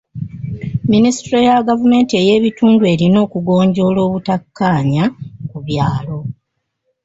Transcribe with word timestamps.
Minisitule 0.91 1.39
ya 1.47 1.57
gavumenti 1.67 2.13
ez'ebitundu 2.23 2.83
erina 2.93 3.17
okugonjoola 3.25 3.99
obutakkaanya 4.07 5.03
ku 5.49 5.57
byalo. 5.65 6.19